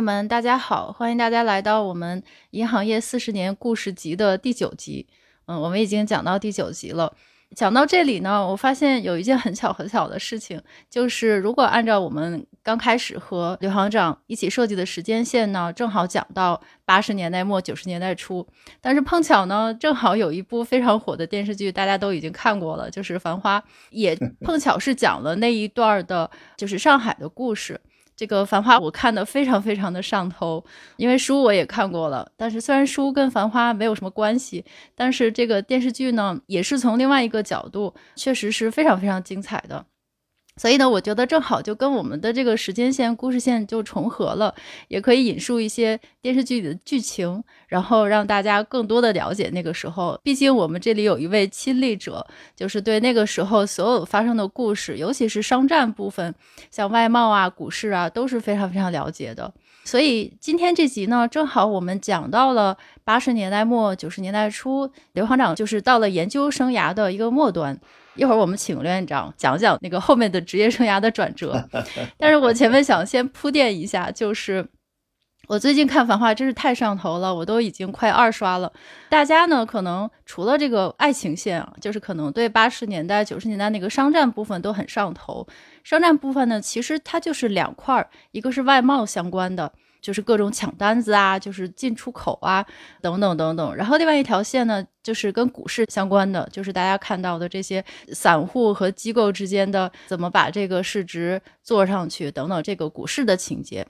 [0.00, 2.22] 朋友们，大家好，欢迎大家来到我们
[2.52, 5.06] 银行业四十年故事集的第九集。
[5.44, 7.14] 嗯，我们已经讲到第九集了。
[7.54, 18.46] 讲到这里呢，我发现有一件很巧很巧的事情，就是如果按照我们刚开始和刘行长一起设计的时间线呢，正好讲到八十年代末九十年代初，
[18.80, 23.60] 但是碰巧呢，正好有一部非常火的电视剧，大家都已经看过了，就是《繁花》，
[23.90, 27.78] 也碰巧是讲了那一段的，就是上海的故事。
[28.20, 30.62] 这个《繁花》我看的非常非常的上头，
[30.98, 32.30] 因为书我也看过了。
[32.36, 34.62] 但是虽然书跟《繁花》没有什么关系，
[34.94, 39.86] 但是这个电视剧呢，也是从另外一个角度，确实是非常非常精彩的。
[40.60, 44.54] 所以呢，我觉得正好就跟我们的这个时间线、故事线就重合了，
[44.88, 50.20] 也可以引述一些电视剧里的剧情，然后让大家更多的了解那个时候。
[50.22, 56.34] 毕竟我们这里有一位亲历者，就是对那个时候所有发生的故事，尤其是商战部分，
[56.70, 59.50] 像外贸啊、股市啊，都是非常非常了解的。
[59.82, 67.80] 所以今天这集呢，正好我们讲到了八十年代末、九十年代初，刘行长就是到了研究生涯的一个末端。
[68.14, 71.68] 一会儿我们请刘院长讲讲那个后面的职业生涯的转折，
[72.18, 74.66] 但是我前面想先铺垫一下，就是
[75.48, 78.72] 我最近看《繁花》真是太上头了，我都已经快二刷了。
[79.08, 85.46] 大家呢可能除了这个爱情线啊，就是可能对八十年代、九十年代那个商战部分都很上头。
[85.82, 89.72] 商战部分呢，其实它就是两块儿，一个是外贸相关的。
[90.00, 92.64] 就是各种抢单子啊，就是进出口啊，
[93.00, 93.74] 等等等等。
[93.74, 103.86] 然后另外一条线呢，就是跟股市相关的，就是大家看到的这些散户和机构之间的怎么把这个市值做上去等等，这个股市的情节。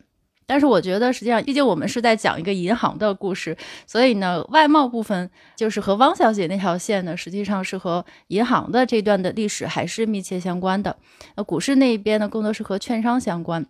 [0.46, 3.56] 但是我觉得，实际上，毕竟我们是在讲一个银行的故事，
[3.86, 10.96] 所以呢，外贸部分就是和汪小姐那条线呢，实际上是和银行的这段的历史还是密切相关的。
[11.36, 13.64] 那股市那一边呢，更多是和券商相关。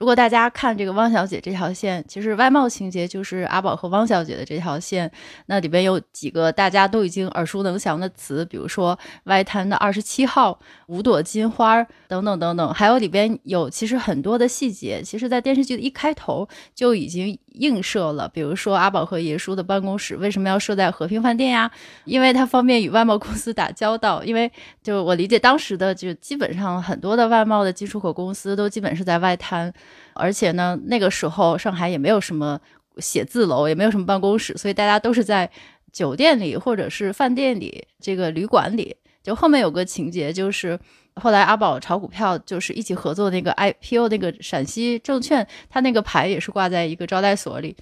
[0.00, 5.12] 如果大家看这个汪小姐这条线，其实外贸情节就是阿宝和汪小姐的这条线，
[5.44, 18.26] 那里边有几个大家都已经耳熟能详的词，比如说外滩的二十七号、五朵金花等等等等，还有里边有其实很多的细节，其实在电视剧的一开头就已经映射了。
[18.26, 21.70] 比如说阿宝和爷叔的办公室为什么要设在和平饭店呀？
[22.06, 24.24] 因为它方便与外贸公司打交道。
[24.24, 24.50] 因为
[24.82, 29.70] 就我理解，当时的就基本上很多的外贸的进出口公司都基本是在外滩。
[30.14, 32.60] 而且呢，那个时候上海也没有什么
[32.98, 35.50] 写字楼，也没有什么办公室，所以大家都是在
[35.92, 38.96] 酒店里或者是饭店里，这个旅馆里。
[39.22, 40.78] 就后面有个情节，就是
[41.16, 47.76] 后来阿宝炒股票，就是一起合作那个 IPO 那个陕西证券，他那个牌也是挂在一个招待所里。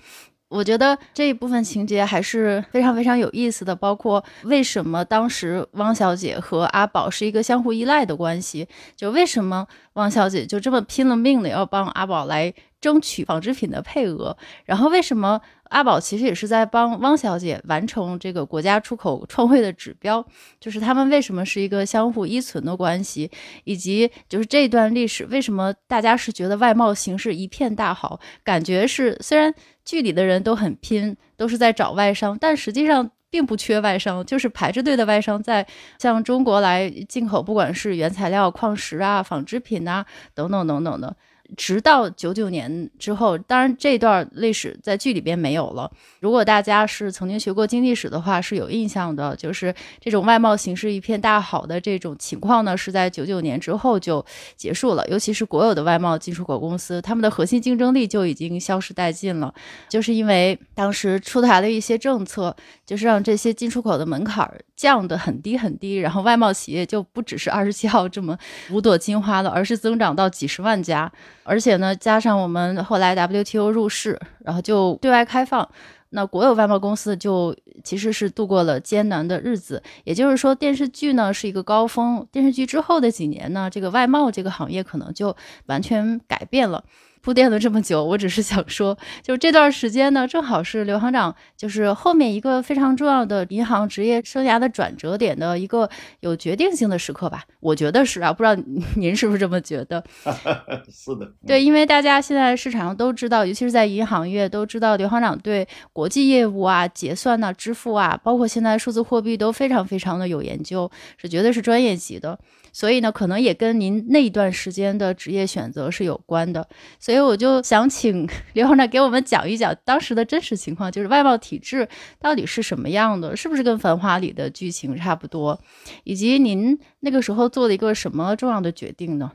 [0.48, 8.66] 我觉得这一部分情节还是非常非常有意思的，包括为什么当时汪小姐和阿宝是一个相互依赖的关系，
[8.96, 15.40] 就为什么汪小姐就这么拼了命的要帮阿宝来争取纺织品的配额，然后为什么？
[15.68, 20.24] 阿宝其实也是在帮汪小姐完成这个国家出口创汇的指标，
[20.58, 23.30] 就是他们为什么是一个相互依存的关系，
[23.64, 29.52] 以及就是这段历史为什么大家是觉得外贸形势一片大好，感觉是虽然
[29.88, 35.66] 剧里的人都很拼，都是在找外商，但实际上并不缺外商，就是排着队的外商在
[35.98, 40.04] 向中国来进口，不管是原材料、矿石啊、纺织品啊
[40.34, 41.16] 等等等等的。
[41.56, 45.90] 直到九九年之后，当然这段历史在剧里边没有了。
[46.20, 54.24] 如果大家是曾经学过经济史的话，是有印象的，就是这种外贸形势一片大好的这种情况呢，是在九九年之后就
[54.56, 55.06] 结束了。
[55.08, 59.52] 尤其是国有的外贸进出口公司，他们的核心竞争力就已经消失殆尽了，
[59.88, 62.54] 就是因为当时出台了一些政策，
[62.84, 68.36] 就是让这些进出口的门槛降得很低很低，然后外贸企业就不只是二十七号这么
[68.70, 71.10] 五朵金花了，而是增长到几十万家。
[71.48, 75.66] 而且呢，加上我们后来 WTO 入市，然后就对外开放，
[76.10, 79.82] 那国有外贸公司就其实是度过了艰难的日子。
[80.04, 85.34] 也就是说，电视剧呢是一个高峰，电视剧之后的几年呢，这个外贸这个行业可能就
[85.66, 86.84] 完全改变了。
[87.28, 95.90] 铺垫了这么久，我只是想说，就这段时间呢，正好是刘行长就是后面一个非常重要的银行职业生涯的转折点的一个
[96.20, 97.44] 有决定性的时刻吧。
[97.60, 98.56] 我觉得是啊，不知道
[98.96, 100.02] 您 是不是这么觉得？
[100.90, 112.38] 是的，对，因为大家现在市场上都知道，尤其是在银行业都知道，刘行长对国际业务啊、结算呐、支付啊，包括现在数字货币都非常非常的有研究，是绝对是专业级的。
[112.78, 116.68] 所以呢，可能也跟您那一段时间的职业选择是有关的。
[117.00, 121.88] 所以我就想请 刘行长给我们讲一讲当时的真实情况，就是外贸体制
[122.20, 125.60] 到底是什么样的，是不是跟《繁花》里的剧情差不多，
[126.04, 129.32] 以及您那个时候做了一个什么重要的决定呢？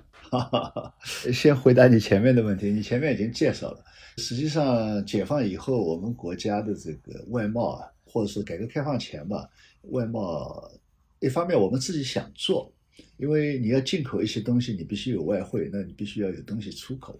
[1.33, 3.83] 先回答你前面的问题，你前面已经介绍了，
[4.19, 9.49] 实际上，解放以后，我们国家的这个外贸啊，或者是改革开放前吧，
[9.91, 10.71] 外贸
[11.19, 12.71] 一方面我们自己想做，
[13.17, 17.19] 因为你要进口一些东西，你必须有外汇，那你必须要有东西出口。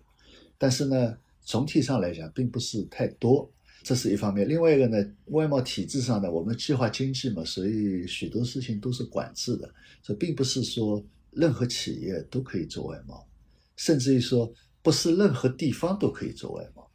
[0.58, 4.48] 但是呢，总体上来讲，并不是太多，这是一方面。
[4.48, 13.28] 另外一个呢，外贸体制上呢，我们计划经济嘛，所以许多事情都是管制的，这并不是说任何企业都可以做外贸，
[13.76, 16.90] 甚至于说不是任何地方都可以做外贸。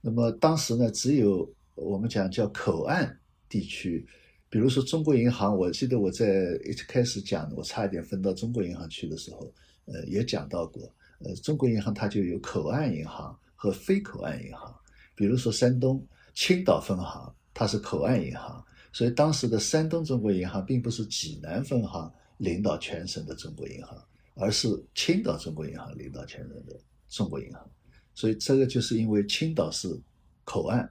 [0.00, 3.18] 那么当时呢，只有我们讲叫口岸
[3.48, 4.06] 地区，
[4.50, 6.26] 比如说中国银行，我记得我在
[6.64, 9.50] 一开始讲，我差一点分到中国银行去的时候，
[9.84, 14.74] 呃，也讲到过，呃，中国银行它就有口岸银行和非口岸银行。
[15.14, 16.04] 比如说山东
[16.34, 23.96] 青岛分行，它是口岸银行，所以当时的山东中国银行并不是济南分行领导全省的中国银行，
[24.34, 26.76] 而是青岛中国银行领导全省的
[27.08, 27.70] 中国银行。
[28.14, 29.88] 所以这个就是因为青岛是
[30.44, 30.90] 口岸，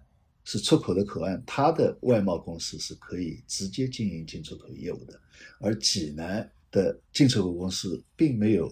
[0.51, 5.13] 是出口的口岸，它的外贸公司是可以直接经营进出口业务的，
[5.59, 8.67] 而济南的进出口公司并没有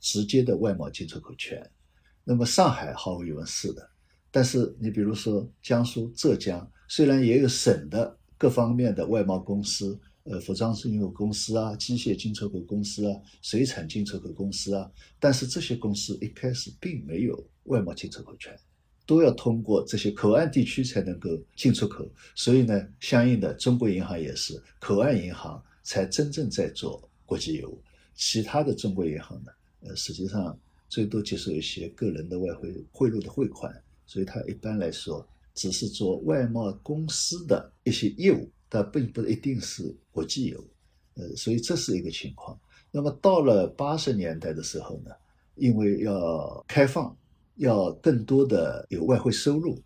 [0.00, 1.66] 直接的外贸进出口权。
[2.24, 3.88] 那么上海毫无疑问是的，
[4.30, 9.98] 但是你比如说江苏、浙江，虽然也有省的各方面的外贸公司。
[10.26, 14.90] 呃，服装进口公司啊，机械进出口公司啊，水产进出口公司啊，
[15.20, 18.58] 但是这些公司一开始并没有外贸进出口权，
[19.06, 22.08] 都要通过这些口岸地区才能够进出口。
[22.34, 27.80] 所以呢，相应的，中国银行也是口岸银行才真正在做国际业务，
[28.14, 30.58] 其他的中国银行呢，呃，实际上
[30.88, 33.74] 最多接受一些个人的外汇汇入的汇款，
[34.06, 38.48] 所以它一般来说只是做外贸公司的一些业务。
[38.66, 40.64] 但并不一定是国际业务，
[41.14, 42.58] 呃，所以这是一个情况。
[42.90, 45.12] 那么到了八十年代的时候呢，
[45.54, 47.16] 因为要开放，
[47.56, 49.80] 要更多的有外汇收入，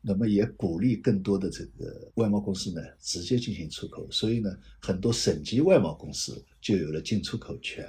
[0.00, 7.84] 那么也鼓励更多的这个外贸公司呢直接进行出口，所以呢，很多省级外贸公司就有了进出口权。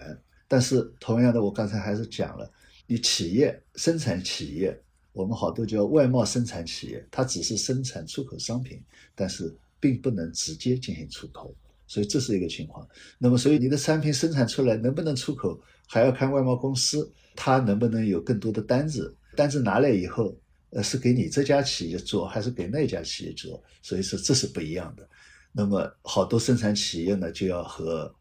[0.47, 2.51] 但是同样的，我刚才还是讲了，
[2.85, 4.79] 你企业生产企业，
[5.13, 8.81] 我们好多叫外贸生产企业，它只是生产出口商品，
[9.15, 9.55] 但是。
[9.79, 11.53] 并不能直接进行出口，
[11.87, 12.87] 所以这是一个情况。
[13.17, 19.15] 那么，所以你的产品生产出来能不能出口，还要看外贸公司它能不能有更多的单子。
[19.35, 20.35] 单子拿来以后，
[20.71, 23.63] 呃，是给你这家企业做，还是给那家企业做？
[23.81, 25.07] 所以说这是不一样的。
[25.51, 28.13] 那么，好多生产企业呢，就要和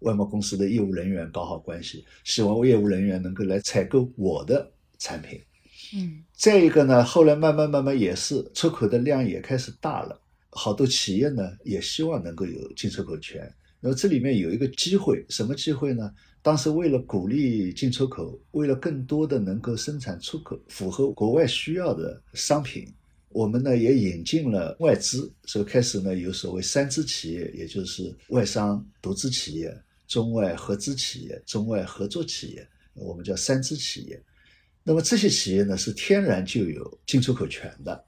[0.00, 5.40] 外贸公司的业务人员搞好关系，希望业务人员能够来采购我的产品。
[5.94, 10.20] 嗯，再一个呢，后来慢慢慢慢也是出口的量也开始大了。
[10.56, 16.10] 好多企业呢也希望能够有进出口权，那么这里面有一个机会，什么机会呢？
[16.42, 22.86] 当时为了鼓励进出口，为了更多的能够生产出口符合国外需要的商品，
[23.28, 29.76] 我们呢也引进了外资，所以开始呢有所谓三资企业，也就是外商独资企业、
[30.06, 34.22] 中外合资企业、中外合作企业，我们叫三资企业。
[34.82, 38.04] 那么这些企业呢是天然就有进出口权的。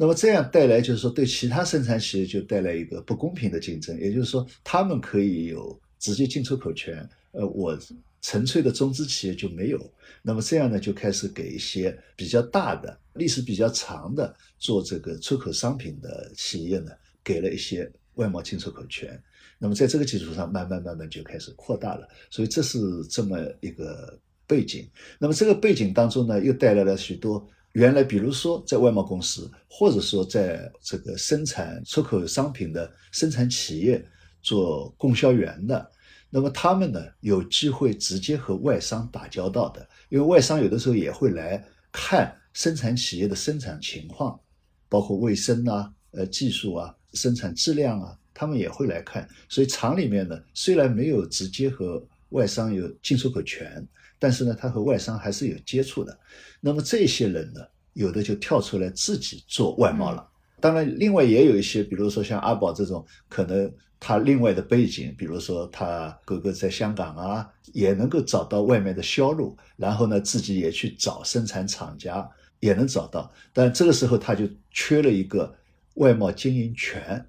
[0.00, 7.76] 那么这样带来就是说，对其他生产企业就带来一个不公平的竞争，也就是说，他们可以有直接进出口权，呃，我
[8.22, 9.92] 纯粹的中资企业就没有。
[10.22, 16.92] 那么这样呢，就开始给一些比较大的、历史比较长的做这个出口商品的企业呢，
[17.24, 19.20] 给了一些外贸进出口权。
[19.58, 22.08] 那么在这个基础上，慢慢慢慢就开始扩大了。
[22.30, 22.78] 所以这是
[23.10, 24.88] 这么一个背景。
[25.18, 27.44] 那么这个背景当中呢，又带来了许多。
[27.72, 34.04] 原来，比如说在外贸公司，或者说在这个生产出口商品的生产企业
[34.42, 35.90] 做供销员的，
[36.30, 44.40] 那么他们呢有机会直接和外商打交道的，因为外商有的时候也会来看生产企业的生产情况，
[44.88, 49.28] 包括卫生啊、呃技术啊、生产质量啊，他们也会来看。
[49.48, 53.86] 所以厂里面呢，虽然没有直接和外商有进出口权。
[54.18, 56.18] 但是呢，他和外商还是有接触的。
[56.60, 57.60] 那么这些人呢，
[57.92, 60.28] 有的就跳出来自己做外贸了。
[60.60, 73.32] 当然，另外也有一些，比如说像阿宝这种，可能他另外的背景，比如说他哥哥在香港啊，也能够找到外面的销路，然后呢，自己也去找生产厂家，也能找到。
[73.52, 75.54] 但这个时候他就缺了一个
[75.94, 77.24] 外贸经营权。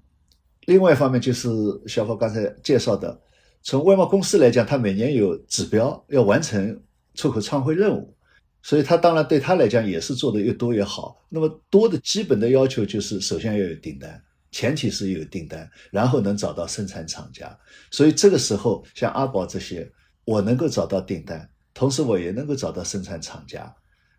[0.66, 1.48] 另外一方面就是
[1.86, 3.20] 小宝刚才介绍的。
[3.62, 6.82] 从外贸公司来讲，他每年有指标要完成
[7.14, 8.14] 出口创汇任务，
[8.62, 11.22] 所以他当然对他来讲也是做的越多越好。
[11.28, 17.54] 那么多的基本的要求就是，首先要有订单，前提是有订单，然后能找到生产厂家。
[17.90, 19.90] 所以这个时候，像阿宝这些，
[20.24, 23.72] 我能够找到订单，同时我也能够找到生产厂家，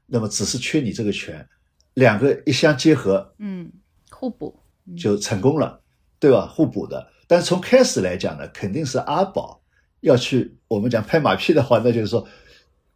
[0.06, 1.44] 那么只是缺你这个权，
[1.96, 3.72] 两个一相结合，嗯，
[4.12, 4.60] 互补，
[4.96, 5.82] 就成功了，
[6.20, 6.46] 对吧？
[6.46, 7.08] 互补的。
[7.32, 9.64] 但从开始来讲呢，肯定是阿宝
[10.02, 12.28] 要去，我们讲拍马屁的话，那就是说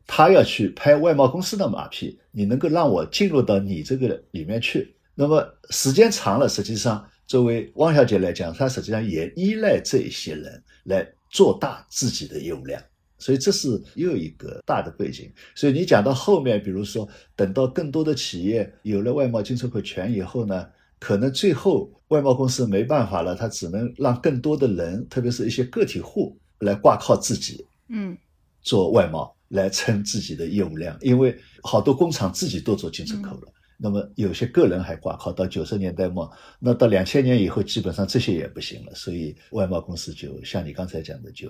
[0.05, 4.93] 他要去拍外贸公司的马屁，你能够让我进入到你这个里面去。
[5.13, 12.83] 那么时间长了，实际上作为汪小姐来讲，她实际上也依赖这一些人来做大自己的业务量。
[13.17, 15.31] 所以这是又一个大的背景。
[15.55, 20.67] 所以你讲到后面，比如说等到更多的企业有了外贸进出口权以后呢，
[20.99, 28.15] 可能最后外贸公司没办法了，他只能让更多的人，特别是一些个体户来挂靠自己，嗯，
[28.61, 33.51] 做外贸来撑自己的业务量，因为好多工厂自己都做进出口了。
[33.77, 41.49] 那么有些个人还挂靠到九十年代末，那到两千年以后，基本上这些也不行了，所以外贸公司就像你刚才讲的就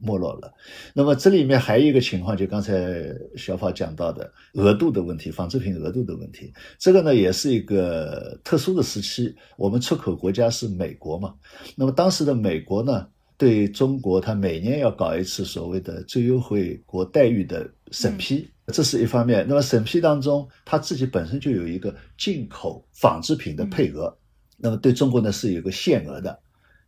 [0.00, 0.52] 没落了。
[0.94, 3.04] 那么这里面还有一个情况，就刚才
[3.36, 9.34] 小法讲到的额度的问题，纺织品额度的问题，这个呢也是一个特殊的时期。
[9.56, 11.34] 我们出口国家是美国嘛，
[11.76, 13.06] 那么当时的美国呢，
[13.36, 18.48] 对中国它每年要搞一次所谓的最优惠国待遇的审批。
[18.72, 24.14] 这是一方面，那么审批当中，它自己本身就有一个进口纺织品的配额，
[24.58, 26.38] 那么对中国呢是有个限额的，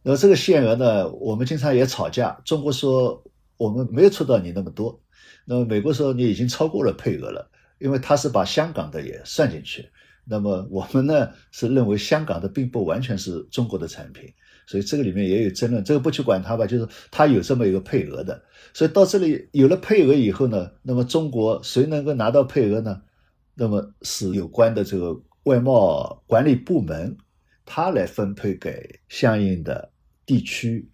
[0.03, 3.25] 那么这个限额呢，我们经常也吵架，中国说
[3.57, 5.01] 我们没有出到你那么多，
[5.47, 9.89] 那么美国说你已经超过了配额了，因为他是把香港的也算进去，
[10.25, 14.33] 那么我们呢是认为香港的并不完全是中国的产品。
[14.71, 18.41] 所以这个里面也有争论，这个不去管它吧，就是它有这么一个配额的。
[18.73, 23.03] 所以到这里有了配额以后呢，那么中国谁能够拿到配额呢？
[23.57, 27.17] 那么是有关的这个外贸管理部门，
[27.67, 29.91] 他来分配给相应的
[30.25, 30.89] 地区，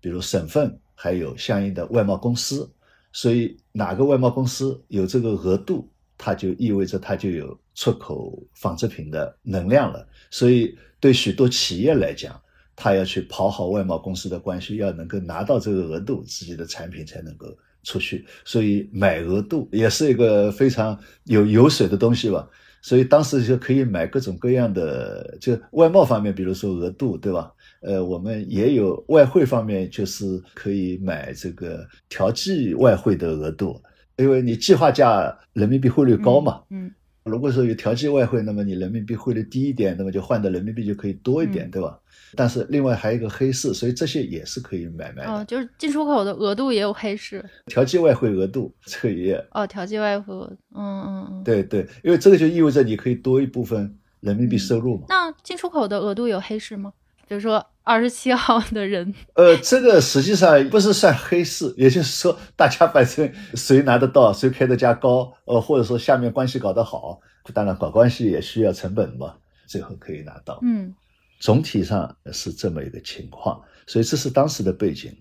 [0.00, 2.72] 比如省份，还有相应的外贸公司。
[3.12, 10.06] 所以哪个外贸公司有这个额度，它就意味着它就有出口纺织品的能量了。
[10.30, 12.40] 所以对许多企业来讲，
[12.74, 17.46] 他要去跑好外贸公司的关系，要能够拿到这个额度，自己的产品才能够
[17.82, 18.24] 出去。
[18.44, 22.48] 所以买额度也是一个非常有油水的东西吧。
[22.80, 27.52] 所以当时就可以买各种各样的，就外贸方面，比如说额度，对吧？
[27.80, 33.80] 呃，我们也有外汇方面，就是可以买这个调剂外汇的额度，
[34.16, 36.60] 因为你计划价人民币汇率高嘛。
[36.70, 36.90] 嗯。
[37.24, 41.96] 如果说有调剂外汇，那么你人民币汇率低一点，那么就换的人民币就可以多一点，对吧？
[42.34, 45.32] 但是另外还有一个黑市，所以这些也是可以买卖的。
[45.32, 50.34] 哦，就是进出口的额度也有黑市，调剂外汇额度这个也哦，调剂外汇，
[50.74, 55.04] 嗯嗯嗯，对对，因为这个就意味着你可以多一部分人民币收入嘛。
[55.08, 56.92] 那进出口的额度有黑市吗？
[57.28, 67.20] 比如说二十七号的人， 呃，这个实际上不是算黑市，也就是说大家反正谁拿得到，谁开的价高，呃，或者说下面关系搞得好，
[67.54, 69.34] 当然搞关系也需要成本嘛，
[69.66, 70.94] 最后可以拿到，嗯。
[71.42, 75.12] 总体上是这么一个情况，所以这是当时的背景。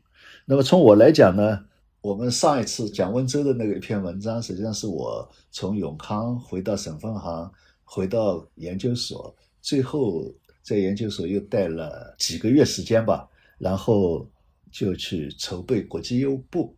[0.45, 1.65] 那么从我来讲呢，
[1.99, 7.51] 我们上一次讲温州的那个一篇文章，实际上是我从永康回到省分行，
[7.83, 14.29] 回到研究所，最后在研究所又待了几个月时间吧，然后
[14.71, 16.77] 就去筹备国际业务部，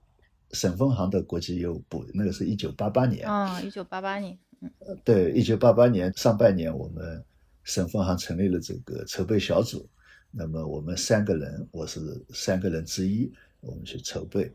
[0.53, 7.21] 省分行的国际业务部，那个是一九八八年啊，一九八八年，嗯，对，一九八八年上半年我们。
[7.63, 9.88] 省分行成立了这个筹备小组，
[10.32, 12.00] 那么我们三个人，我是
[12.34, 14.51] 三个人之一，我们去筹备，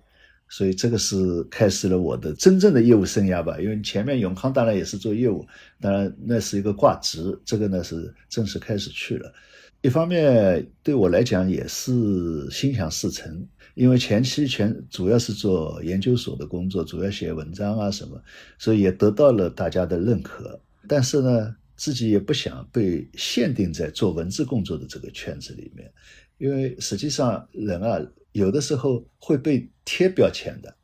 [0.48, 3.58] 所以这个是开始了我的真正的业务生涯吧。
[3.60, 5.46] 因为前面永康当然也是做业务，
[5.80, 9.32] 当然那是一个挂职，这个呢是正式开始去了。
[9.80, 18.20] 一方面对我来讲也是心想事成，因为前期全主要是做研究所的工作，主要写文章啊什么，
[18.58, 20.60] 所以也得到了大家的认可。
[20.86, 21.56] 但是呢。
[21.78, 25.90] 自己也不想被限定在做文字工作的这个圈子里面，
[26.36, 27.98] 因为实际上人啊，
[28.32, 30.76] 有的时候会被贴标签的。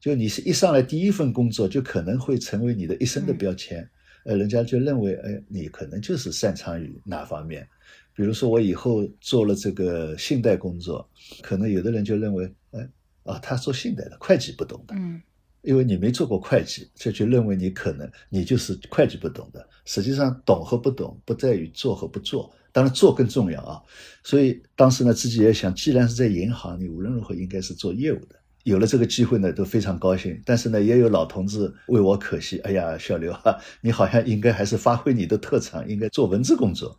[0.00, 3.88] 就你是一上来第一份工作，就可能会成为你的一生的标签。
[4.24, 7.66] 呃，人家就认为，哎，你可能就是擅长于哪方面。
[8.14, 11.08] 比如说，我以后做了这个信贷工作，
[11.40, 12.88] 可能有的人就认为，哎，
[13.22, 14.94] 啊，他做信贷的，会计不懂的。
[14.98, 15.22] 嗯。
[15.62, 19.66] 因为你没做过会计，这就认为你可能你就是会计不懂的。
[19.84, 23.80] 实际上，懂和不懂不在于做和不做，当然做更重要啊。
[24.22, 28.36] 所以当时呢，自己也想，既然是在银行，你无论如何应该是做业务的。
[28.64, 30.40] 有了这个机会呢，都非常高兴。
[30.44, 36.96] 但是呢，也有老同志为我可惜，哎呀，小刘啊，你好像应该还是发挥你的特长，应该做文字工作。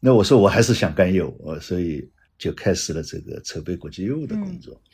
[0.00, 4.74] 那我说我还是想干业务，所以就开始了这个筹备国际业务的工作。
[4.74, 4.87] 嗯，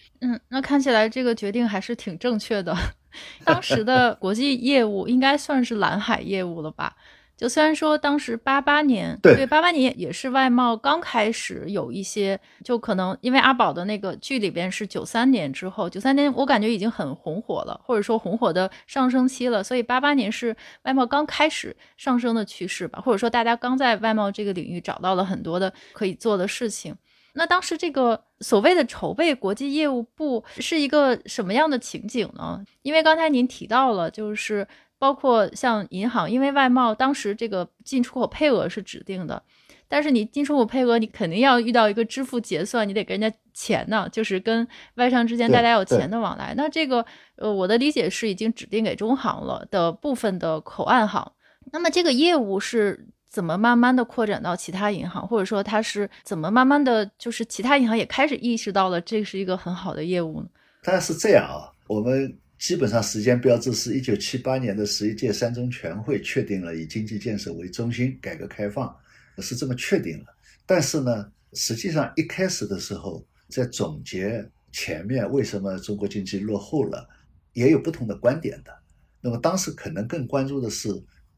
[0.49, 2.76] 那看起来这个决定还是挺正确的。
[3.44, 6.97] 当时的 国际业务应该算是蓝海业务了吧？
[7.37, 26.94] 就虽然说当时八八年，对八八年也是外贸刚开始有一些，就可能因为阿宝的那个剧里边是九三年之后，九三年我感觉已经很红火了，或者说红火的上升期了，所以八八年是外贸刚开始上升的趋势吧，或者说大家刚在外贸这个领域找到了很多的可以做的事情。
[27.36, 32.64] 那当时这个所谓的筹备国际业务部是一个什么样的情景呢？
[32.82, 34.66] 因为刚才您提到了，就是
[34.98, 39.42] 包括像银行，因为外贸当时这个进出口配额是指定的，
[39.88, 46.54] 但是你进出口配额，你肯定要遇到一个支付结算，你得跟人家钱呢，就是跟外商之间大家有钱的往来。
[46.56, 51.32] 那这个，呃，我的理解是已经指定给中行了的部分的口岸行，
[51.72, 53.08] 那么这个业务是。
[53.34, 60.48] 怎么慢慢的扩展到其他银行，或者说它是怎么慢慢的就是其他银行也开始意识到了这是一个很好的业务呢？
[60.84, 68.94] 当然是这样啊，我们基本上时间标志是一九七八年的十一届三中全会确定了以经济建设为中心，改革开放
[69.38, 70.26] 是这么确定了。
[70.64, 77.04] 但是呢，实际上一开始的时候在总结前面为什么中国经济落后了，
[77.52, 78.72] 也有不同的观点的。
[79.20, 80.88] 那么当时可能更关注的是，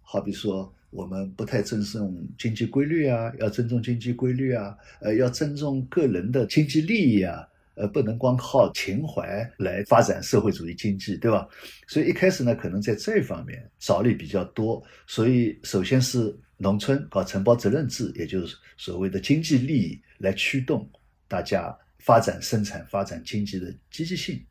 [0.02, 0.70] 好比说。
[0.96, 11.46] 我们不太尊重经济规律啊，要尊重经济规律啊，呃，要尊重个人的经济利益啊，呃，不能光靠情怀来发展社会主义经济，对吧？
[11.86, 14.82] 所以一开始呢，可能在这方面着力比较多。
[15.06, 20.88] 所以首先是农村搞承包责任制，也就是所谓的经济利益来驱动
[21.28, 24.42] 大家发展生产、发展经济的积极性。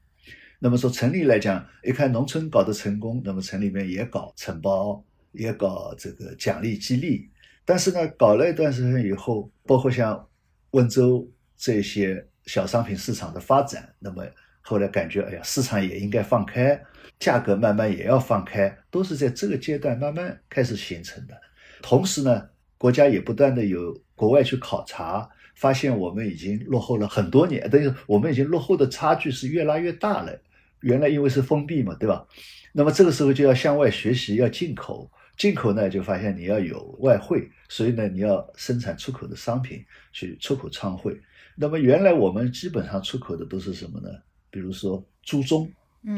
[0.59, 5.03] 那么说城里来讲，一看农村搞得成功，那么城里面也搞承包。
[5.37, 7.29] 也搞这个奖励激励，
[7.63, 10.27] 但是呢，搞了一段时间以后，包括像
[10.71, 14.23] 温州这些小商品市场的发展，那么
[14.61, 16.79] 后来感觉，哎呀，市场也应该放开，
[17.19, 21.33] 价格慢慢也要放开，都是在这个阶段慢慢开始形成的。
[21.81, 30.39] 同时呢，国家也不断的有国外去考察，发现我们已经落后了很多年，等于我们已经落后的差距是越拉越大了。
[30.81, 32.27] 原来因为是封闭嘛，对吧？
[32.73, 35.09] 那么这个时候就要向外学习，要进口。
[35.37, 41.19] 进口呢，就发现你要有外汇，所以呢，你要生产出口的商品去出口创汇。
[41.55, 44.09] 那么原来我们基本上出口的都是什么呢？
[44.49, 45.69] 比如说猪鬃，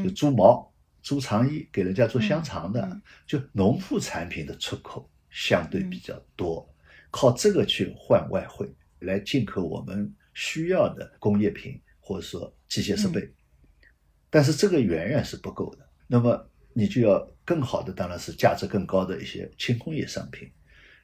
[0.04, 6.68] 就猪毛、猪肠衣，给人家做香肠的，就农副产品的出口相对比较多，
[7.10, 13.32] 靠这个去换外汇来进口我们需要的工业品或者说机械设备。
[14.30, 15.88] 但是这个远远是不够的。
[16.06, 20.48] 那么你就要更好的，当然是价值更高的一些轻工业商品。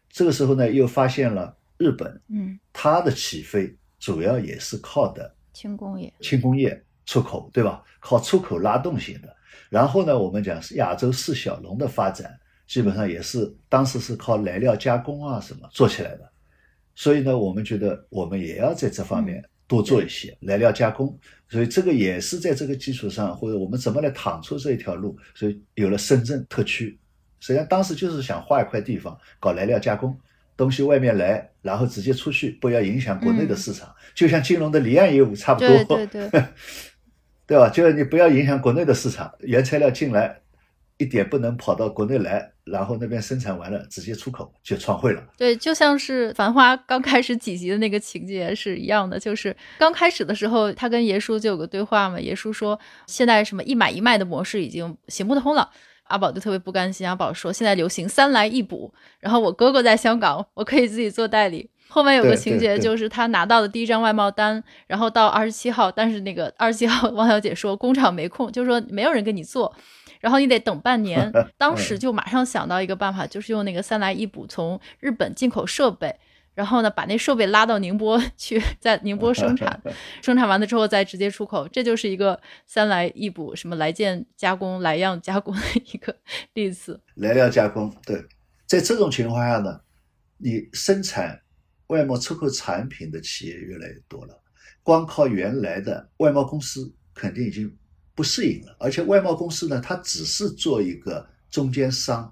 [0.07, 7.83] 这个时候呢，又发现了日本，嗯，它的起飞主要也是靠的轻工业、轻工业出口，对吧？
[7.99, 9.35] 靠出口拉动型的。
[9.71, 16.31] 然后呢，我们讲是亚洲四小龙的发展，基本上也是当时是靠来料加工啊什么做起来的。
[16.93, 19.43] 所以呢，我们觉得我们也要在这方面。
[19.67, 21.17] 多做一些来料加工，
[21.49, 26.97] 所以这个也是在这个基础上，或者我们怎么来趟出这一条路，所以有了深圳特区。
[27.39, 30.17] 实际上当时就是想划一块地方搞来料加工，
[30.55, 36.43] 东西外面来，然后直接出去，不要影响国内的市场，就像金融的离岸业务差不多，对对对，
[37.47, 37.69] 对吧？
[37.69, 40.39] 就是你不要影响国内的市场，原材料进来。
[40.99, 45.21] 一点不能跑到国内来，然后那边生产完了直接出口就创汇了。
[45.37, 52.19] 对，就像是《繁花》刚开始几集的那个情节是一样的，就是刚开始的时候，他跟爷叔就有个对话嘛。
[52.19, 55.69] 爷叔说，现在什么一买一卖的模式已经行不通了。
[56.05, 58.93] 阿宝就特别不甘心，阿宝说，现在流行三来一补。
[59.19, 61.69] 然后我哥哥在香港，我可以自己做代理。
[61.87, 69.73] 后面有个情节就是他拿到的第一张外贸单，然后到二十七号，但是那个二十七号 汪小姐说工厂没空，就是说没有人跟你做。
[70.23, 76.15] 然后你得等半年， 当时就马上想到一个办法，就是用那个三来一补，从日本进口设备，
[76.53, 79.81] 然后呢把那设备拉到宁波 去，在宁波生产，
[80.23, 86.15] 生产完了之后再直接出口，这就是一个三来一补，什么来件加工、来样加工的一个
[86.53, 87.01] 例子。
[87.15, 88.23] 来料加工，对，
[88.65, 89.81] 在这种情况下呢，
[90.37, 91.41] 你生产
[91.87, 94.41] 外贸出口产品的企业越来越多了，
[94.83, 97.77] 光靠原来的外贸公司肯定已经。
[98.15, 102.31] 不适应了，而且外贸公司呢，它只是做一个中间商，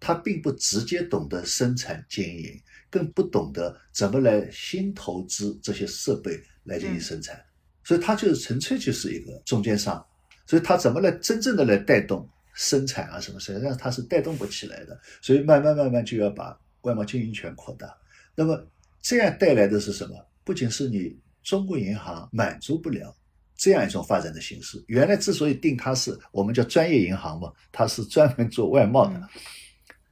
[0.00, 7.38] 它并不直接懂得生产经营，更不懂得怎么来新投资这些设备来进行生产，
[7.84, 10.02] 所以它就是纯粹就是一个中间商，
[10.46, 17.94] 所以它怎么来真正的来带动生产啊什么，实际上它是带动不起来的，所以慢慢慢慢就要把外贸经营权扩大，
[18.34, 18.66] 那么
[19.02, 20.14] 这样带来的是什么？
[20.42, 23.14] 不仅是你中国银行满足不了。
[23.58, 29.20] 这样一种发展的形式，原来之所以定它是我们叫专业银行嘛，它是专门做外贸的。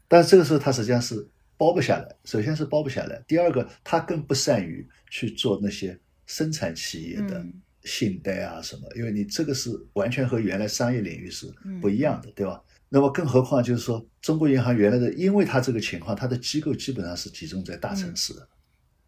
[0.08, 12.60] 但是这个时候它实际上是包不下来，首先是包不下来，第二个它更不善于去做那些生产企业的嗯信贷啊什么，因为你这个是完全和原来商业领域是嗯不一样的，对吧？
[12.88, 18.48] 那么更何况就是说，中国银行原来的，因为它这个情况，它的机构基本上是集中在大城市的。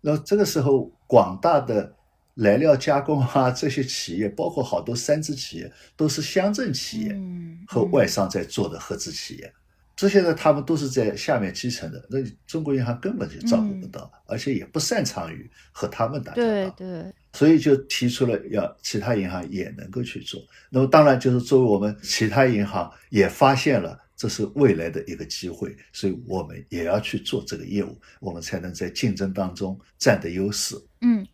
[0.00, 1.92] 那么这个时候，广大的
[2.38, 9.52] 来料加工啊这些企业，包括好多三资企业，都是乡镇企业嗯和外商在做的合资企业。
[9.96, 16.46] 这些呢，他们都是在下面基层的，那中国银行根本就照顾不到，而且也不擅长于和他们打交道。
[16.46, 20.40] 对对，所以就提出了要其他银行也能够去做。
[20.70, 30.76] 那么当然就是作为我们其他银行也发现了这是未来的一个机会，所以我们也要去做这个业务，我们才能在竞争当中占得优势。
[31.00, 31.26] 嗯。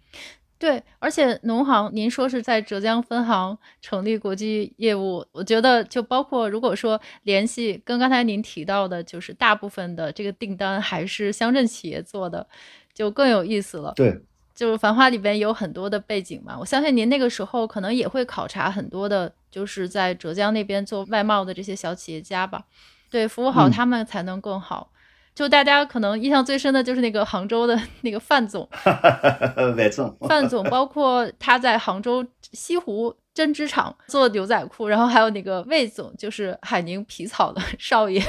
[0.56, 12.46] 对，而且农行，您说是在浙江分行成立国际业务，我觉得就包括如果说联系跟刚才您提到的，就是大部分的这个订单还是乡镇企业做的，
[12.94, 13.92] 就更有意思了。
[13.96, 14.18] 对，
[14.54, 22.64] 就是《繁花》里边有很多的背景嘛，我相信您那个时候可能也会考察很多的，就是在浙江那边做外贸的这些小企业家吧，
[23.10, 24.92] 对，服务好嗯他们才能更好。
[25.34, 38.22] 就大家可能印象最深的就是那个杭州的 那个范总， 范总范总包括他在杭州西湖针织厂做牛仔裤，然后还有那个魏总，就是海宁皮草的 少爷，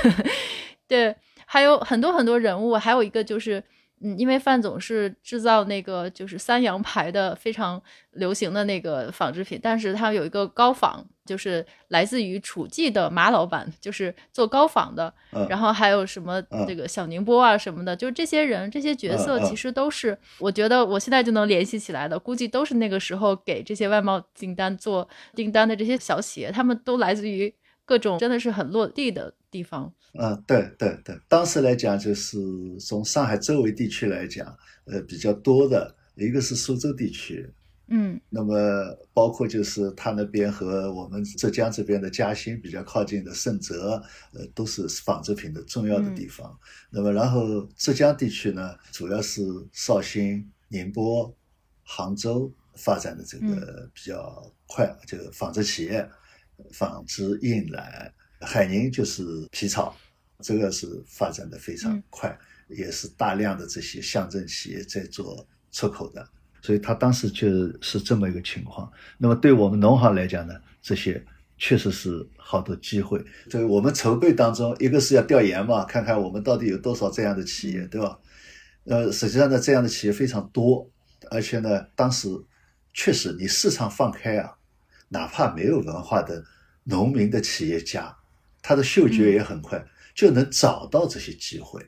[0.87, 1.15] 对，
[1.45, 3.63] 还有很多很多人物，还有一个就是。
[4.01, 7.81] 嗯，因为范总是制造那个就是三洋牌的非常
[8.11, 15.13] 流行的那个纺织品，但是他有一个高仿，就是来自于楚记的马老板，就是做高仿的。
[15.31, 27.53] 嗯然后还有什么嗯这个小宁波啊什么的，就这些人这些角色其实都是，我觉得我现在就能联系起来的，估计都是那个时候给这些外贸订单做订单的这些小企业，他们都来自于
[27.85, 29.93] 各种真的是很落地的地方。
[30.19, 32.37] 嗯，对对对，当时来讲就是
[32.79, 34.45] 从上海周围地区来讲，
[34.85, 37.49] 呃，比较多的一个是苏州地区，
[37.87, 38.53] 嗯那么
[39.13, 44.01] 包括就是他那边和我们浙江这边的嘉兴比较靠近的盛泽，
[44.33, 46.57] 呃，都是纺织品的重要的地方。
[46.89, 49.41] 那么然后浙江地区呢，主要是
[49.71, 51.33] 绍兴、宁波、
[51.83, 54.17] 杭州发展的这个比较
[54.67, 56.09] 快，这个纺织企业、
[56.71, 58.13] 纺织印染，
[58.45, 59.95] 海宁就是皮草，
[60.39, 66.25] 这个是发展的非常嗯快，也是大量的这些乡镇企业在做出口的。
[66.61, 67.47] 所以他当时就
[67.81, 68.91] 是这么一个情况。
[69.17, 71.23] 那么对我们农行来讲呢，这些
[71.57, 73.23] 确实是好多机会。
[73.51, 78.17] 所以我们筹备当中，一个是要调研嘛，看看我们到底有多少这样的企业，对吧？
[78.85, 80.89] 呃，实际上呢，这样的企业非常多，
[81.29, 82.27] 而且呢，当时
[82.93, 84.57] 确实你市场放开啊，
[85.09, 86.43] 哪怕没有文化的
[86.83, 88.15] 农民的企业家，
[88.65, 91.79] 他的嗅觉也很快，就能找到这些机会。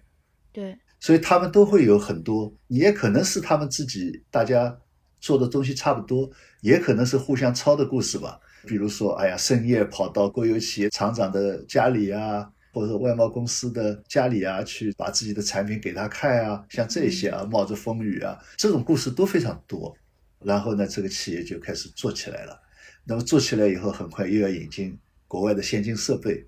[0.54, 4.78] 对，所以他们都会有很多，也可能是他们自己大家
[5.20, 6.30] 做的东西差不多，
[6.62, 8.40] 也可能是互相抄的故事吧。
[8.68, 19.96] 比如说，哎呀，深夜跑到国有企业厂长的家里啊，或者外贸公司的家里啊，去把自己的产品给他看啊，像这些啊，冒着风雨啊，这种故事都非常多。
[20.44, 22.62] 然后呢，这个企业就开始做起来了。
[23.04, 24.96] 那么做起来以后，很快又要引进
[25.28, 26.46] 国外的先进设备，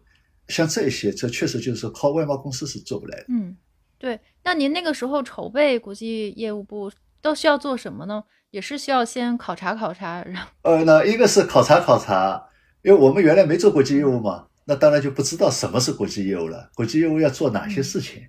[0.50, 3.26] 像这些，这确实就是靠外贸公司是做不来的。
[3.30, 3.56] 嗯，
[3.98, 4.20] 对。
[4.44, 8.24] 那您那个时候筹备国际业务部都需要做什么呢？
[8.52, 12.50] 也是需要先考察考察，然后呃，那一个是考察考察，
[12.82, 16.72] 因为我们原来没做国际业务嘛，那当然就不知道什么是国际业务了。
[16.74, 18.24] 国际业务要做哪些事情，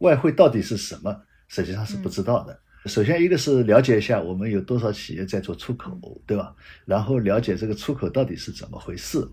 [0.00, 2.58] 外汇到底是什么，实际上是不知道的。
[2.88, 5.96] 首先，一个是了解一下我们有多少企业在做出口，
[6.26, 6.54] 对吧？
[6.86, 9.24] 然后了解这个出口到底是怎么回事。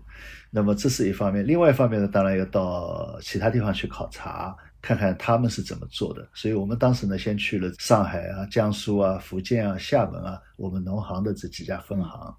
[0.50, 6.28] 那么这是一方面，另外一方面呢，当然要到其他地方去考察，看看他们是怎么做的。
[6.34, 12.34] 所以我们当时呢，先去了上海啊、江苏啊、福建啊、厦门啊，我们农行的这几家分行，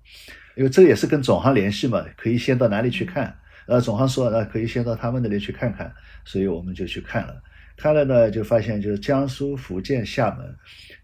[0.56, 3.38] 因为这也是跟总行联系嘛，可以先到哪里去看。
[3.67, 7.36] 呃，总行说，那，可以先到他们那里去看看，所以我们就去看了。
[7.77, 10.53] 看了呢，就发现就是江苏、福建、厦门，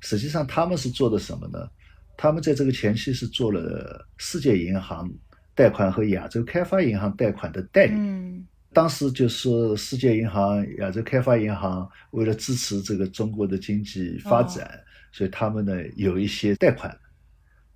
[0.02, 1.70] 实际上他们是做的什么呢？
[2.18, 5.10] 他们在这个前期是做了世界银行
[5.56, 7.94] 贷款和亚洲开发银行贷款的代理。
[7.96, 14.68] 嗯当时就是世界银行、亚洲开发银行为了支持这个中国的经济发展，
[15.12, 16.92] 所以他们呢有一些贷款。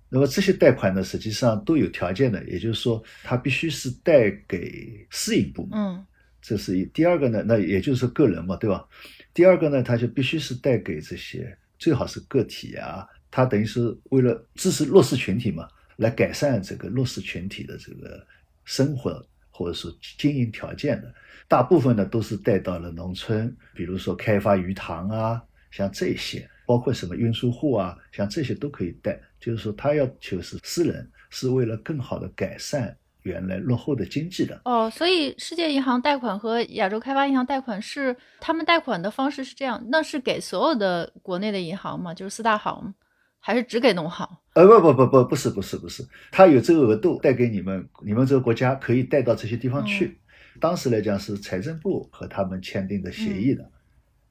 [0.08, 5.78] 那么这些贷款呢，实际上都有条件的，也就是说，它必须是贷给私营部门。
[5.78, 6.04] 嗯
[6.48, 6.86] 这是一。
[6.86, 8.88] 第二个呢，那也就是个人嘛，对吧？
[9.34, 18.26] 第二个呢，他就必须是带给这些最好是个体啊，他等于是为了支持弱势群体嘛，来改善这个弱势群体的这个
[18.64, 21.14] 生活或者说经营条件的，
[21.46, 29.20] 大部分呢都是带到了农村，比如说开发鱼塘啊，像这些，包括什么运输户啊，像这些都可以带。
[29.38, 34.60] 就是说，他要求是私人，是为了更好的改善原来落后的经济的。
[34.64, 42.14] 哦，所以世界银行贷款和亚洲开发银行贷款是他们贷款的方式是这样，那是给所有的国内的银行吗？
[42.14, 42.94] 就是四大行，
[43.38, 44.28] 还是只给农行？
[44.54, 50.18] 呃，不不不不，不是不是不是，他有这个额度贷给你们，你们这个国家可以贷到这些地方去。
[50.60, 53.70] 当时来讲是财政部和他们签订的协议的，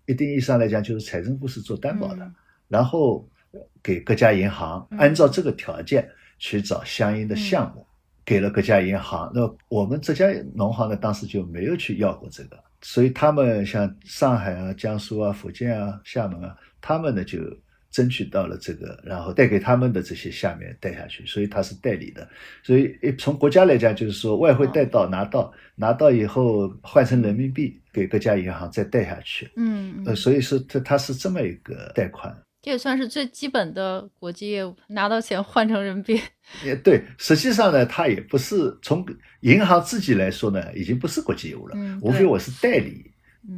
[0.07, 2.29] 一定意义上来讲就是财政部是做担保的，
[2.67, 3.25] 然后
[3.81, 7.86] 给各家银行按照这个条件去找相应的项目，
[8.27, 9.31] 给了各家银行。
[9.33, 17.39] 那我们浙江农行呢，当时就没有去要过这个，所以他们像上海啊、江苏啊、福建啊、厦门啊，他们呢就。
[17.89, 22.27] 争取到了这个，然后带给他们的这些下面带下去，所以他是代理的。
[22.61, 29.49] 所以从国家来讲，就是说外汇带到拿到拿到以后换成人民币给各家银行再贷下去。
[29.55, 32.37] 嗯，呃，所以说它它是这么一个贷款。
[32.61, 36.21] 这也算是最基本的国际业务，拿到钱换成人民币。
[36.65, 39.05] 也对，实际上呢，它也不是从
[39.41, 43.11] 银行自己来说呢，已经不是国际业务了，无非我是代理，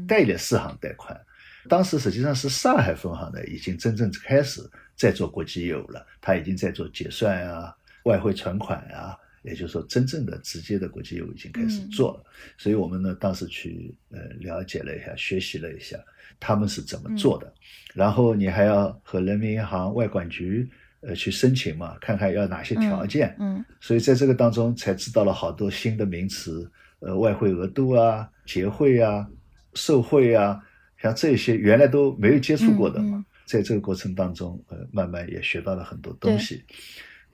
[0.07, 1.19] 代理四行贷款。
[1.67, 4.61] 当时实际上是上海分行呢已经真正开始
[4.95, 12.23] 在做国际业务了，它已经在做结算啊、外汇存款啊，也就是说真正的直接的国际业务已经开始做了。
[12.57, 15.97] 所以我们呢当时去呃了解了一下，学习了一下
[16.39, 17.53] 他们是怎么做的，
[17.93, 20.69] 然后你还要和人民银行外管局
[21.01, 23.35] 呃去申请嘛，看看要哪些条件。
[23.39, 29.27] 嗯，所以在这个当中才知道了好多新的名词，呃，外汇额度啊、结汇啊、
[29.73, 30.61] 受贿啊。
[31.01, 36.61] 像这些原来都没有接触过的嘛，在这个过程当中，呃，慢慢也学到了很多东西。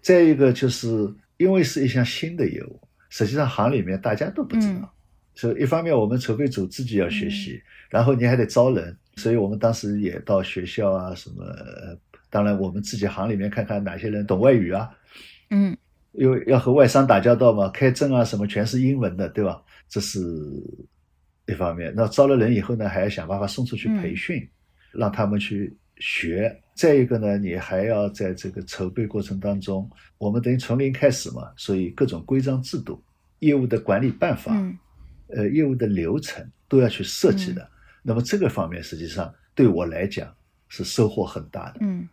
[0.02, 0.88] 再一个就是
[1.38, 4.94] 因为是一项新的业务，实际上行里面大家都不知道，
[5.34, 11.46] 所以一方面我们筹备组自己要学习，然后你还得招人，所以我们当时也到学校啊什么，
[12.30, 14.90] 当然我们自己行里面看看哪些人懂外语啊，
[15.50, 15.76] 嗯，
[16.14, 19.62] 因为要和外商打交道嘛，开证啊什么全是英文的，对吧？
[19.90, 20.20] 这是。
[21.48, 24.50] 一方面，那招了人以后呢，还要想办法送出去培训，
[24.92, 26.60] 让他们去学。
[26.76, 33.02] 再一个呢，你还要在这个筹备过程当中，我们等于从零开始嘛，所以各种规章制度、
[33.40, 34.54] 业务的管理办法，
[35.28, 37.66] 呃，业务的流程都要去设计的。
[38.04, 40.32] 那么这个方面实际上对我来讲
[40.68, 41.78] 是收获很大的。
[41.80, 42.08] 嗯，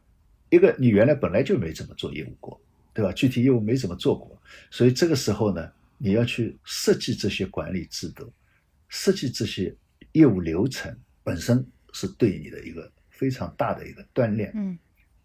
[0.48, 2.58] 一个你原来本来就没怎么做业务过，
[2.94, 3.12] 对吧？
[3.12, 8.32] 具体业务没怎么做过，所以这个时候呢，你要去设计这些管理制度。
[8.88, 9.74] 设计这些
[10.12, 12.88] 业务流程本身是对你的一个
[13.22, 14.76] 非常大的一个锻炼，嗯，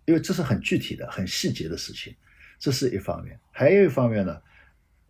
[0.05, 2.15] 因为这是很具体的、很细节的事情，
[2.59, 3.39] 这是一方面。
[3.51, 4.39] 还有一方面呢，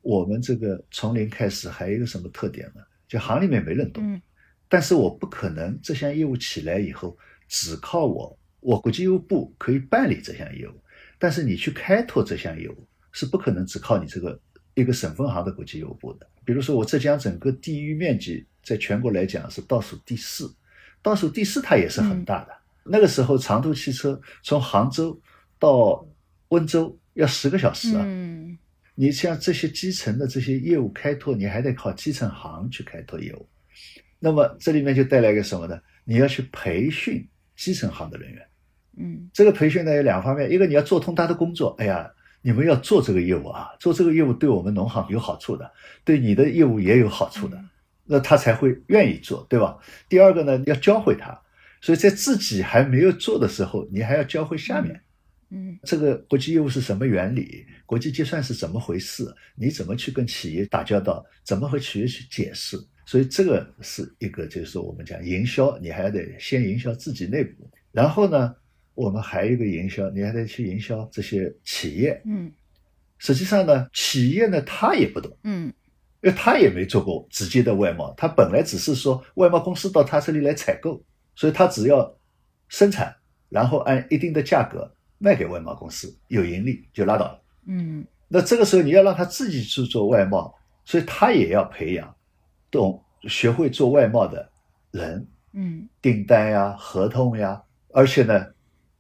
[0.02, 2.82] 我们这个从零开始还有一个什么特点呢？
[3.06, 4.22] 就行里面没人懂，嗯，
[4.70, 7.18] 但是我不可能这项业务起来以后
[7.50, 10.82] 只靠我，我国际业务部可以办理这项业务，
[11.20, 14.40] 但是你去开拓这项业务是不可能只靠你这个
[14.76, 16.26] 一个省分行的国际业务部的。
[16.46, 20.50] 比如说，我浙江整个地域面积在全国来讲是倒数第四，
[21.02, 22.54] 倒数第四它也是很大的。
[22.90, 25.20] 那个时候长途汽车从杭州
[25.60, 26.06] 到
[26.50, 28.04] 温州要十个小时啊。
[28.06, 28.58] 嗯，
[28.96, 33.48] 你像这些基层的这些业务开拓，你还得靠基层行去开拓业务。
[34.20, 35.80] 那么这里面就带来一个什么呢？
[36.04, 38.48] 你要去培训基层行的人员。
[38.98, 41.76] 嗯，这个培训呢有两方面，一个你要做通他的工作。
[41.80, 42.12] 哎呀。
[42.44, 45.70] 你们要做这个业务啊，做这个业务对我们农行有好处的，
[46.06, 47.62] 对你的业务也有好处的，
[48.06, 49.78] 那他才会愿意做，对吧？
[50.08, 51.38] 第二个呢，要教会他，
[51.82, 55.00] 所以在自己还没有做的时候，你还要教会下面，
[55.50, 57.66] 嗯，这个国际业务是什么原理？
[57.86, 59.26] 国际结算是怎么回事？
[59.56, 61.26] 你怎么去跟企业打交道？
[61.44, 62.78] 怎么和企业去解释？
[63.06, 68.56] 所以这个是一个，就是说我们讲营销，你还得先营销自己内部，然后呢？
[68.98, 72.20] 我们还有一个营销，你还得去营销这些企业。
[72.26, 72.52] 嗯，
[73.20, 75.72] 实际上呢，企业呢他也不懂，嗯，
[76.24, 81.00] 因为他也没做过直接的外贸，他本来只是说外贸公司到他这里来采购，
[81.38, 82.14] 所以他只要
[82.68, 83.16] 生产，
[83.48, 87.42] 然后按一定的价格卖给外贸公司，有盈利就拉倒了。
[87.68, 92.14] 嗯，那这个时候你要让他自己去做外贸，所以他也要培养
[92.70, 94.52] 懂学会做外贸的
[94.92, 98.48] 人，嗯，订单呀、合同呀，而且呢。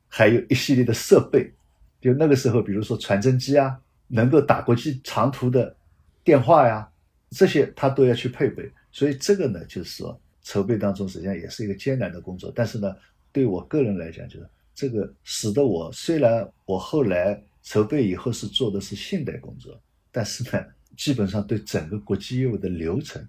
[0.10, 1.54] 还有一系列的设备，
[2.00, 5.76] 就那个时候，比如说传真机啊，能够打国际长途的
[6.24, 6.90] 电话呀，
[7.32, 8.72] 这些他都要去配备。
[8.90, 12.50] 所以这个呢，就是说筹备当中实际上也是一个艰难的工作。
[12.56, 12.96] 但是呢，
[13.34, 19.78] 对我个人来讲，就是这个使得我虽然我后来筹备以后是做的是信贷工作，
[20.10, 23.22] 但是呢，基本上对整个国际业务的流程，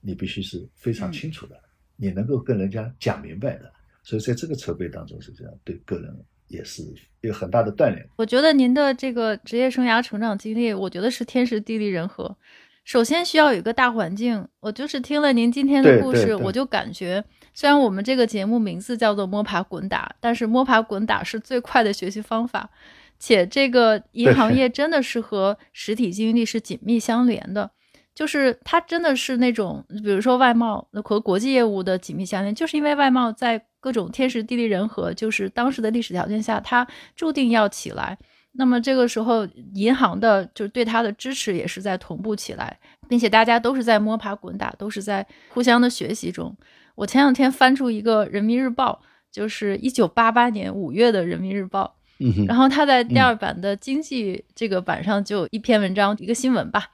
[0.00, 1.60] 你必须是非常清楚的，
[1.96, 3.72] 你能够跟人家讲明白的。
[4.04, 6.84] 所以在这个筹备当中实际上，对个人也是
[7.22, 8.08] 有很大的锻炼。
[8.16, 12.36] 我觉得您的这个职业生涯成长经历，我觉得是天时地利人和。
[12.84, 14.46] 首先需要有一个大环境。
[14.60, 22.70] 我就是听了您今天的故事，我就感觉，虽然我们这个节目名字叫做摸爬滚打，但是摸爬滚打是最快的学习方法。
[23.18, 27.70] 且这个 银行业真的是和实体经济是紧密相连的，
[28.14, 38.18] 就是它真的是那种，比如说外贸和国际业务的紧密相连，就是因为外贸在各种天时地利人和，就是当时的历史条件下，它注定要起来。
[38.56, 46.56] 那么这个时候，银行的就对它的支持也是在同步起来，并且大家都是在摸爬滚打，都是在互相的学习中。
[46.94, 49.00] 我前两天翻出一个《人民日报》，
[49.32, 51.96] 就是一九八八年五月的《人民日报》。
[52.46, 56.86] 然后他在第二版的经济这个版上就一篇文章，一个新闻吧。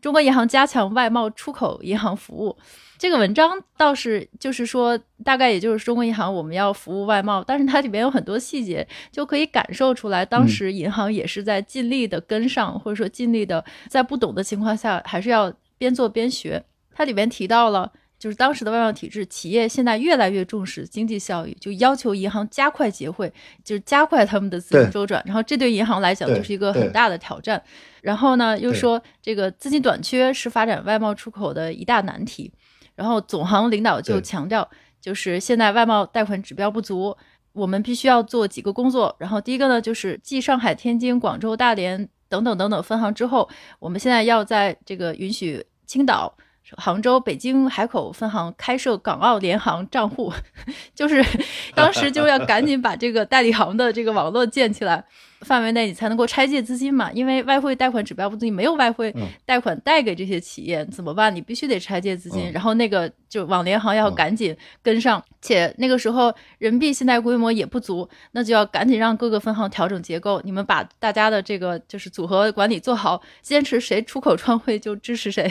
[0.00, 2.58] 中国银行加强外贸出口银行服务，
[3.04, 16.64] 这个文章倒是就是说，大概也就是中国银行我们要服务外贸，但是它里面有很多细节，就可以感受出来，当时银行也是在尽力的跟上，或者说尽力的在不懂的情况下，还是要边做边学。
[16.94, 17.92] 它里面提到了。
[18.16, 23.30] 就是当时的外贸体制，企业现在越来越重视经济效益，就要求银行加快结汇，
[23.62, 25.22] 就是加快他们的资金周转。
[25.26, 27.62] 然后这对银行来讲就是一个很大的挑战。
[28.00, 32.50] 然后呢，又说这个资金短缺是发展外贸出口的一大难题。
[32.94, 34.68] 然后总行领导就强调，
[35.00, 37.16] 就是现在外贸贷款指标不足，
[37.52, 39.14] 我们必须要做几个工作。
[39.18, 46.36] 然后第一个呢，就是继上海、天津、广州、大连等等等等分行之后，我们现在要在这个允许青岛。
[46.76, 50.32] 杭州、北京海口分行开设港澳联行账户，
[50.94, 51.24] 就是
[51.74, 55.04] 当时就要赶紧把这个代理行的这个网络建起来，
[55.42, 57.12] 范围内你才能够拆借资金嘛。
[57.12, 61.34] 因为外汇贷款指标不足，你没有外汇贷款贷给这些企业怎么办？
[61.34, 62.50] 你必须得拆借资金。
[62.50, 70.40] 然后那个就网联行要赶紧跟上，且那个时候人民币信贷规模也不足，那就要赶紧让各个分行调整结构。
[70.42, 75.50] 你们把大家的这个就是组合管理做好，坚持谁出口创汇就支持谁。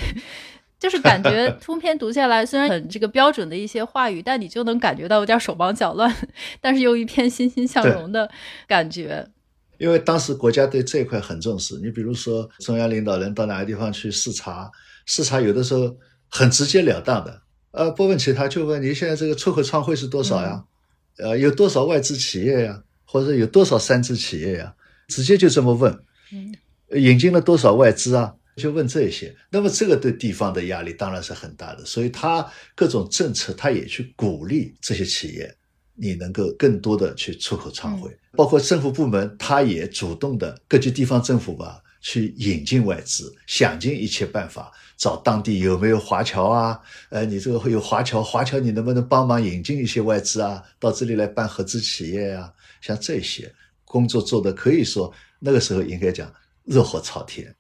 [0.84, 6.14] 就是感觉通篇读下来，虽然很这个标准的一些话语，但你就能感觉到有点手忙脚乱，
[6.60, 8.30] 但是又一片欣欣向荣的
[8.68, 9.26] 感觉。
[9.78, 14.70] 因为当时国家对这一块很重视，你比如说中央领导人到哪个地方去视察，
[15.06, 15.96] 视察有的时候
[16.28, 17.42] 很直截了当的，
[17.72, 20.66] 呃，不问其他，就问你现在这个出口创汇是多少呀？
[21.18, 22.84] 呃，有多少外资企业呀？
[23.06, 24.74] 或者有多少三资企业呀？
[25.08, 25.98] 直接就这么问。
[26.34, 26.54] 嗯，
[27.02, 28.34] 引进了多少外资啊？
[28.56, 35.54] 就问这些，那么这个对地方的压力当然是很大的，所以他各种政策他也去鼓励这些企业，
[35.96, 53.52] 你能够更多的去出口创汇，包括政府部门，他也主动的各级地方政府吧，去引进外资，想尽一切办法找当地有没有华侨啊，呃，你这个会有华侨，华侨你能不能帮忙引进一些外资啊，到这里来办合资企业啊，像这些
[53.84, 56.32] 工作做的可以说那个时候应该讲
[56.66, 57.54] 热火朝天。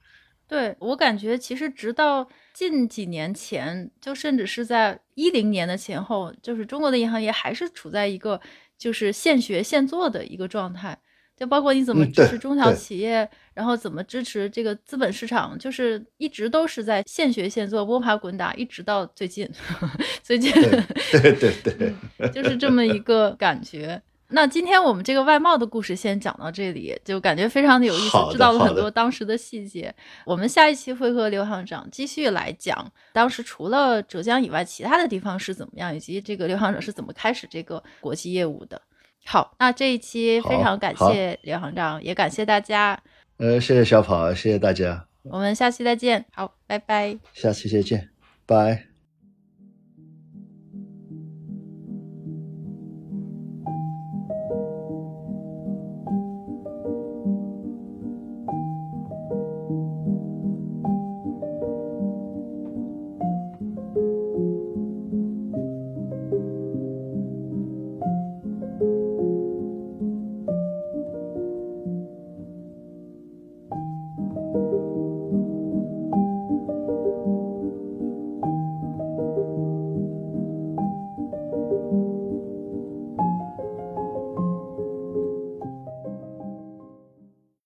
[0.54, 8.40] 对我感觉，其实直到近几年前，就甚至是在一零年的前后，就是中国的银行业还是处在一个
[8.78, 10.96] 就是现学现做的一个状态。
[11.36, 19.50] 就包括你怎么支持中小企业，然后怎么支持这个资本市场，就是一直都是在现学现做、摸爬滚打，一直到最近，
[20.22, 24.00] 最近，对对对，就是这么一个感觉。
[24.34, 29.94] 那今天我们这个外贸的故事先讲到这里，就感觉非常的有意思，知道了很多当时的细节。
[30.26, 38.82] 我们下一期会和刘行长继续来讲当时除了浙江以外，其他的地方是怎么样，以及这个刘行长是怎么开始这个国际业务的。
[39.26, 43.00] 好，那这一期非常感谢刘行长，也感谢大家。
[43.38, 45.06] 呃，谢谢小跑，谢谢大家。
[45.24, 46.26] 我们下期再见。
[46.34, 47.18] 好，拜拜。
[47.34, 48.10] 下期再见，
[48.46, 48.93] 拜。